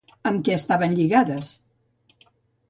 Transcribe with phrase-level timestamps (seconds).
[0.29, 1.51] Amb què estaven lligades?